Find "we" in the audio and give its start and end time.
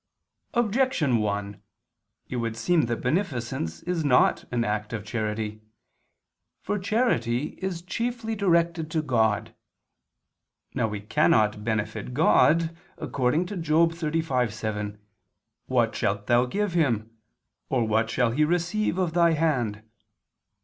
10.87-11.01